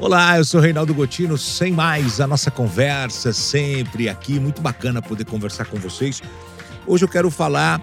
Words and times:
Olá, 0.00 0.36
eu 0.36 0.44
sou 0.44 0.60
Reinaldo 0.60 0.94
Gotino. 0.94 1.36
Sem 1.36 1.72
mais, 1.72 2.20
a 2.20 2.26
nossa 2.26 2.52
conversa 2.52 3.32
sempre 3.32 4.08
aqui. 4.08 4.38
Muito 4.38 4.62
bacana 4.62 5.02
poder 5.02 5.24
conversar 5.24 5.64
com 5.64 5.76
vocês. 5.76 6.22
Hoje 6.86 7.04
eu 7.04 7.08
quero 7.08 7.28
falar 7.32 7.82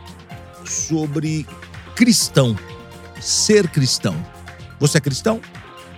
sobre 0.63 1.45
cristão, 1.93 2.55
ser 3.19 3.67
cristão. 3.67 4.15
Você 4.79 4.97
é 4.97 5.01
cristão? 5.01 5.41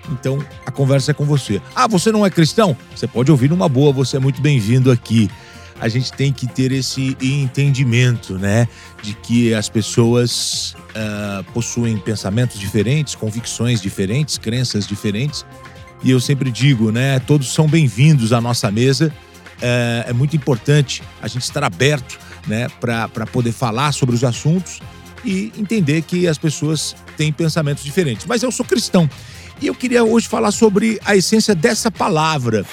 Então 0.09 0.43
a 0.65 0.71
conversa 0.71 1.11
é 1.11 1.13
com 1.13 1.23
você. 1.23 1.61
Ah, 1.75 1.87
você 1.87 2.11
não 2.11 2.25
é 2.25 2.31
cristão? 2.31 2.75
Você 2.95 3.05
pode 3.05 3.29
ouvir 3.29 3.51
numa 3.51 3.69
boa, 3.69 3.93
você 3.93 4.17
é 4.17 4.19
muito 4.19 4.41
bem-vindo 4.41 4.89
aqui. 4.89 5.29
A 5.79 5.87
gente 5.87 6.11
tem 6.11 6.33
que 6.33 6.47
ter 6.47 6.71
esse 6.71 7.15
entendimento, 7.21 8.39
né? 8.39 8.67
De 9.03 9.13
que 9.13 9.53
as 9.53 9.69
pessoas 9.69 10.75
uh, 10.95 11.43
possuem 11.53 11.95
pensamentos 11.99 12.59
diferentes, 12.59 13.13
convicções 13.13 13.79
diferentes, 13.79 14.39
crenças 14.39 14.87
diferentes. 14.87 15.45
E 16.03 16.11
eu 16.11 16.19
sempre 16.19 16.51
digo, 16.51 16.91
né? 16.91 17.19
Todos 17.19 17.53
são 17.53 17.67
bem-vindos 17.67 18.31
à 18.31 18.39
nossa 18.39 18.71
mesa. 18.71 19.13
É, 19.61 20.05
é, 20.07 20.13
muito 20.13 20.35
importante 20.35 21.01
a 21.21 21.27
gente 21.27 21.43
estar 21.43 21.63
aberto, 21.63 22.19
né? 22.47 22.67
Para 22.79 23.25
poder 23.25 23.51
falar 23.51 23.91
sobre 23.91 24.15
os 24.15 24.23
assuntos 24.23 24.79
e 25.25 25.51
entender 25.57 26.03
que 26.03 26.27
as 26.27 26.37
pessoas 26.37 26.95
têm 27.15 27.33
pensamentos 27.33 27.83
diferentes. 27.83 28.25
Mas 28.25 28.43
eu 28.43 28.51
sou 28.51 28.65
cristão 28.65 29.09
e 29.59 29.67
eu 29.67 29.73
queria 29.73 30.03
hoje 30.03 30.27
falar 30.27 30.51
sobre 30.51 30.99
a 31.03 31.15
essência 31.15 31.55
dessa 31.55 31.89
palavra, 31.89 32.63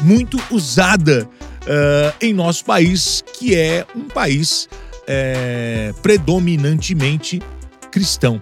muito 0.00 0.40
usada 0.50 1.28
uh, 1.62 2.14
em 2.20 2.32
nosso 2.32 2.64
país, 2.64 3.24
que 3.36 3.56
é 3.56 3.84
um 3.96 4.04
país 4.04 4.68
é, 5.06 5.92
predominantemente 6.02 7.42
cristão. 7.90 8.40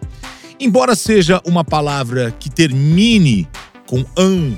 Embora 0.60 0.94
seja 0.94 1.40
uma 1.46 1.64
palavra 1.64 2.34
que 2.38 2.50
termine 2.50 3.48
com 3.88 4.04
an, 4.16 4.54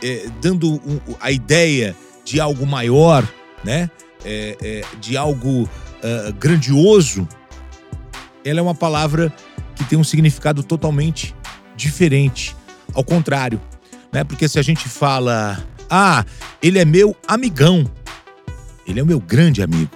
é, 0.00 0.28
dando 0.40 0.74
um, 0.74 1.00
a 1.20 1.32
ideia 1.32 1.94
de 2.24 2.40
algo 2.40 2.64
maior, 2.64 3.28
né? 3.64 3.90
É, 4.24 4.56
é, 4.62 4.84
de 5.00 5.18
algo 5.18 5.64
uh, 5.64 6.32
grandioso, 6.38 7.28
ela 8.42 8.60
é 8.60 8.62
uma 8.62 8.74
palavra 8.74 9.30
que 9.74 9.84
tem 9.84 9.98
um 9.98 10.04
significado 10.04 10.62
totalmente 10.62 11.34
diferente. 11.76 12.56
Ao 12.94 13.02
contrário, 13.02 13.60
né? 14.12 14.22
Porque 14.22 14.48
se 14.48 14.58
a 14.58 14.62
gente 14.62 14.88
fala, 14.88 15.62
ah, 15.90 16.24
ele 16.62 16.78
é 16.78 16.84
meu 16.84 17.14
amigão, 17.26 17.84
ele 18.86 19.00
é 19.00 19.02
o 19.02 19.06
meu 19.06 19.18
grande 19.18 19.62
amigo. 19.62 19.90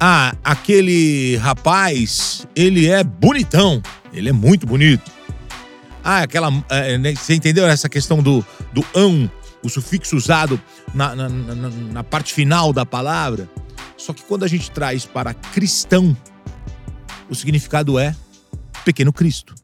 Ah, 0.00 0.34
aquele 0.42 1.36
rapaz, 1.36 2.46
ele 2.56 2.88
é 2.88 3.04
bonitão, 3.04 3.80
ele 4.12 4.28
é 4.28 4.32
muito 4.32 4.66
bonito. 4.66 5.19
Ah, 6.12 6.22
aquela. 6.22 6.50
É, 6.68 6.98
né, 6.98 7.14
você 7.14 7.36
entendeu 7.36 7.64
essa 7.68 7.88
questão 7.88 8.20
do, 8.20 8.44
do 8.72 8.84
ão, 8.96 9.30
o 9.62 9.68
sufixo 9.68 10.16
usado 10.16 10.60
na, 10.92 11.14
na, 11.14 11.28
na, 11.28 11.68
na 11.70 12.02
parte 12.02 12.34
final 12.34 12.72
da 12.72 12.84
palavra? 12.84 13.48
Só 13.96 14.12
que 14.12 14.24
quando 14.24 14.44
a 14.44 14.48
gente 14.48 14.72
traz 14.72 15.06
para 15.06 15.32
cristão, 15.32 16.16
o 17.28 17.34
significado 17.36 17.96
é 17.96 18.12
pequeno 18.84 19.12
Cristo. 19.12 19.54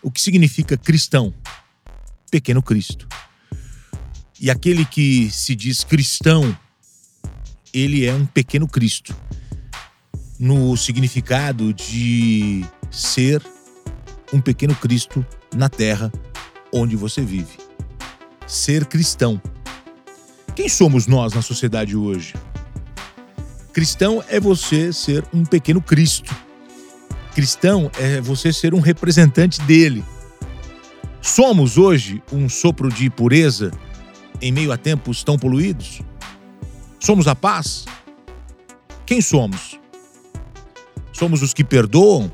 O 0.00 0.08
que 0.08 0.22
significa 0.22 0.76
cristão? 0.76 1.34
Pequeno 2.30 2.62
Cristo. 2.62 3.08
E 4.38 4.52
aquele 4.52 4.84
que 4.84 5.32
se 5.32 5.56
diz 5.56 5.82
cristão, 5.82 6.56
ele 7.74 8.06
é 8.06 8.14
um 8.14 8.24
pequeno 8.24 8.68
Cristo. 8.68 9.16
No 10.38 10.76
significado 10.76 11.74
de 11.74 12.64
ser 12.88 13.42
um 14.32 14.40
pequeno 14.40 14.74
Cristo 14.74 15.24
na 15.54 15.68
terra 15.68 16.12
onde 16.72 16.96
você 16.96 17.22
vive. 17.22 17.58
Ser 18.46 18.84
cristão. 18.86 19.40
Quem 20.54 20.68
somos 20.68 21.06
nós 21.06 21.32
na 21.32 21.42
sociedade 21.42 21.96
hoje? 21.96 22.34
Cristão 23.72 24.22
é 24.28 24.40
você 24.40 24.92
ser 24.92 25.24
um 25.32 25.44
pequeno 25.44 25.80
Cristo. 25.80 26.34
Cristão 27.34 27.90
é 27.98 28.20
você 28.20 28.52
ser 28.52 28.74
um 28.74 28.80
representante 28.80 29.60
dele. 29.62 30.04
Somos 31.22 31.78
hoje 31.78 32.22
um 32.32 32.48
sopro 32.48 32.88
de 32.88 33.08
pureza 33.08 33.70
em 34.40 34.50
meio 34.50 34.72
a 34.72 34.76
tempos 34.76 35.22
tão 35.22 35.38
poluídos? 35.38 36.00
Somos 36.98 37.28
a 37.28 37.34
paz? 37.34 37.84
Quem 39.06 39.20
somos? 39.20 39.78
Somos 41.12 41.42
os 41.42 41.52
que 41.52 41.62
perdoam 41.62 42.32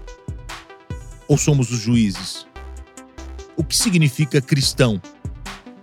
ou 1.29 1.37
somos 1.37 1.71
os 1.71 1.81
juízes? 1.81 2.47
O 3.57 3.65
que 3.65 3.77
significa 3.77 4.41
cristão? 4.41 5.01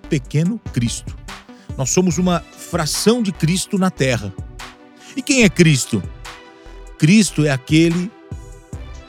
Pequeno 0.09 0.59
Cristo. 0.72 1.18
Nós 1.78 1.90
somos 1.90 2.18
uma 2.18 2.40
fração 2.40 3.24
de 3.24 3.31
Cristo 3.31 3.78
na 3.78 3.90
terra. 3.90 4.34
E 5.16 5.22
quem 5.22 5.44
é 5.44 5.50
Cristo? 5.50 6.02
Cristo 6.98 7.46
é 7.46 7.52
aquele 7.52 8.12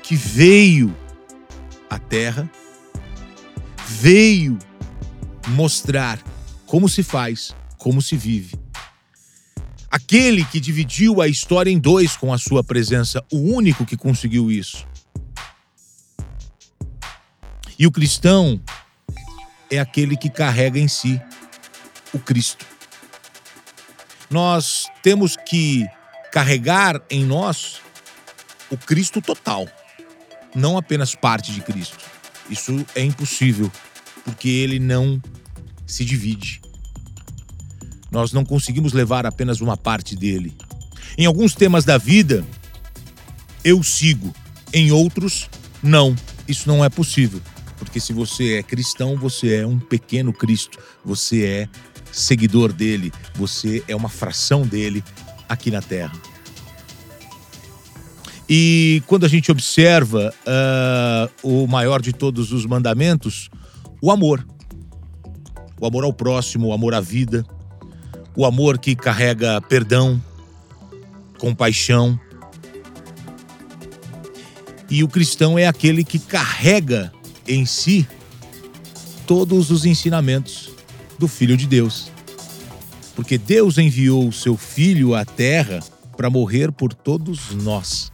que 0.02 0.16
veio 0.16 0.94
à 1.88 1.98
terra, 1.98 2.50
veio 3.86 4.58
mostrar 5.48 6.22
como 6.66 6.88
se 6.88 7.02
faz, 7.02 7.54
como 7.78 8.02
se 8.02 8.16
vive. 8.16 8.58
Aquele 9.90 10.44
que 10.44 10.58
dividiu 10.58 11.22
a 11.22 11.28
história 11.28 11.70
em 11.70 11.78
dois 11.78 12.16
com 12.16 12.32
a 12.32 12.38
sua 12.38 12.64
presença, 12.64 13.24
o 13.30 13.38
único 13.38 13.86
que 13.86 13.96
conseguiu 13.96 14.50
isso. 14.50 14.86
E 17.78 17.86
o 17.86 17.90
cristão 17.90 18.60
é 19.70 19.78
aquele 19.78 20.16
que 20.16 20.30
carrega 20.30 20.78
em 20.78 20.88
si 20.88 21.20
o 22.12 22.18
Cristo. 22.18 22.64
Nós 24.30 24.86
temos 25.02 25.36
que 25.36 25.86
carregar 26.32 27.00
em 27.10 27.24
nós 27.24 27.80
o 28.70 28.76
Cristo 28.76 29.20
total, 29.20 29.68
não 30.54 30.76
apenas 30.76 31.14
parte 31.14 31.52
de 31.52 31.60
Cristo. 31.60 32.04
Isso 32.48 32.84
é 32.94 33.02
impossível, 33.02 33.70
porque 34.24 34.48
ele 34.48 34.78
não 34.78 35.20
se 35.86 36.04
divide. 36.04 36.60
Nós 38.10 38.32
não 38.32 38.44
conseguimos 38.44 38.92
levar 38.92 39.26
apenas 39.26 39.60
uma 39.60 39.76
parte 39.76 40.14
dele. 40.14 40.56
Em 41.18 41.26
alguns 41.26 41.54
temas 41.54 41.84
da 41.84 41.98
vida, 41.98 42.44
eu 43.64 43.82
sigo, 43.82 44.34
em 44.72 44.92
outros, 44.92 45.48
não. 45.82 46.14
Isso 46.46 46.68
não 46.68 46.84
é 46.84 46.88
possível. 46.88 47.40
Porque 47.84 48.00
se 48.00 48.12
você 48.12 48.54
é 48.54 48.62
cristão, 48.62 49.16
você 49.16 49.56
é 49.56 49.66
um 49.66 49.78
pequeno 49.78 50.32
Cristo, 50.32 50.78
você 51.04 51.44
é 51.44 51.68
seguidor 52.10 52.72
dele, 52.72 53.12
você 53.34 53.82
é 53.86 53.94
uma 53.94 54.08
fração 54.08 54.62
dele 54.62 55.04
aqui 55.48 55.70
na 55.70 55.82
terra. 55.82 56.12
E 58.48 59.02
quando 59.06 59.24
a 59.24 59.28
gente 59.28 59.50
observa 59.50 60.32
uh, 60.46 61.48
o 61.62 61.66
maior 61.66 62.00
de 62.02 62.12
todos 62.12 62.52
os 62.52 62.66
mandamentos, 62.66 63.48
o 64.02 64.10
amor. 64.10 64.46
O 65.80 65.86
amor 65.86 66.04
ao 66.04 66.12
próximo, 66.12 66.68
o 66.68 66.72
amor 66.72 66.94
à 66.94 67.00
vida, 67.00 67.44
o 68.36 68.44
amor 68.44 68.78
que 68.78 68.94
carrega 68.94 69.60
perdão, 69.62 70.22
compaixão. 71.38 72.18
E 74.90 75.02
o 75.02 75.08
cristão 75.08 75.58
é 75.58 75.66
aquele 75.66 76.04
que 76.04 76.18
carrega 76.18 77.12
em 77.46 77.66
si 77.66 78.06
todos 79.26 79.70
os 79.70 79.84
ensinamentos 79.84 80.70
do 81.18 81.28
Filho 81.28 81.56
de 81.56 81.66
Deus. 81.66 82.10
Porque 83.14 83.38
Deus 83.38 83.78
enviou 83.78 84.28
o 84.28 84.32
seu 84.32 84.56
Filho 84.56 85.14
à 85.14 85.24
terra 85.24 85.80
para 86.16 86.30
morrer 86.30 86.72
por 86.72 86.92
todos 86.92 87.50
nós. 87.62 88.10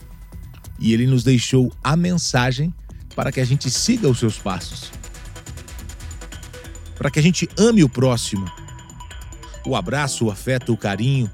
E 0.79 0.93
ele 0.93 1.07
nos 1.07 1.23
deixou 1.23 1.71
a 1.83 1.95
mensagem 1.95 2.73
para 3.15 3.31
que 3.31 3.39
a 3.39 3.45
gente 3.45 3.69
siga 3.69 4.09
os 4.09 4.19
seus 4.19 4.37
passos. 4.37 4.91
Para 6.97 7.09
que 7.09 7.19
a 7.19 7.23
gente 7.23 7.49
ame 7.57 7.83
o 7.83 7.89
próximo. 7.89 8.49
O 9.65 9.75
abraço, 9.75 10.25
o 10.25 10.31
afeto, 10.31 10.73
o 10.73 10.77
carinho. 10.77 11.29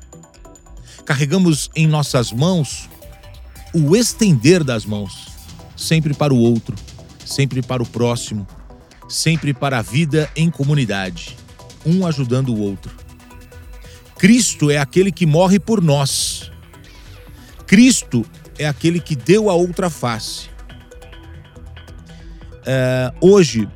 Carregamos 1.06 1.70
em 1.76 1.88
nossas 1.88 2.32
mãos 2.32 2.90
o 3.74 3.96
estender 3.96 4.64
das 4.64 4.86
mãos, 4.86 5.28
sempre 5.76 6.14
para 6.14 6.34
o 6.34 6.38
outro 6.38 6.76
sempre 7.28 7.62
para 7.62 7.84
o 7.84 7.86
próximo, 7.86 8.48
sempre 9.08 9.54
para 9.54 9.80
a 9.80 9.82
vida 9.82 10.30
em 10.36 10.50
comunidade, 10.50 11.38
um 11.86 12.06
ajudando 12.08 12.50
o 12.50 12.60
outro. 12.60 12.96
Cristo 14.18 14.72
é 14.72 14.78
aquele 14.78 15.12
que 15.12 15.26
morre 15.26 15.60
por 15.60 15.82
nós. 15.82 16.52
Cristo 17.68 18.26
é 18.58 18.68
aquele 18.68 19.00
que 19.00 19.16
deu 19.16 19.50
a 19.50 19.54
outra 19.54 19.90
face. 19.90 20.50
É, 22.66 23.14
hoje, 23.22 23.68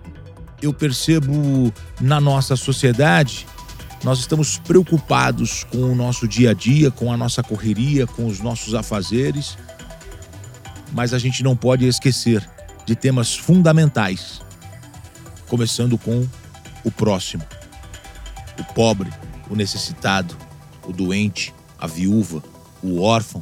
eu 0.61 0.73
percebo 0.73 1.71
na 1.99 2.19
nossa 2.19 2.55
sociedade, 2.55 3.45
nós 4.03 4.19
estamos 4.19 4.57
preocupados 4.57 5.63
com 5.65 5.77
o 5.77 5.95
nosso 5.95 6.27
dia 6.27 6.51
a 6.51 6.53
dia, 6.53 6.89
com 6.89 7.11
a 7.11 7.17
nossa 7.17 7.43
correria, 7.43 8.07
com 8.07 8.25
os 8.25 8.39
nossos 8.39 8.73
afazeres, 8.73 9.57
mas 10.91 11.13
a 11.13 11.19
gente 11.19 11.43
não 11.43 11.55
pode 11.55 11.87
esquecer 11.87 12.47
de 12.91 12.95
temas 12.97 13.37
fundamentais, 13.37 14.41
começando 15.47 15.97
com 15.97 16.27
o 16.83 16.91
próximo, 16.91 17.41
o 18.59 18.73
pobre, 18.73 19.09
o 19.49 19.55
necessitado, 19.55 20.35
o 20.85 20.91
doente, 20.91 21.53
a 21.79 21.87
viúva, 21.87 22.43
o 22.83 23.01
órfão. 23.01 23.41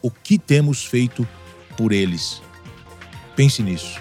O 0.00 0.10
que 0.10 0.38
temos 0.38 0.86
feito 0.86 1.28
por 1.76 1.92
eles? 1.92 2.40
Pense 3.36 3.62
nisso. 3.62 4.00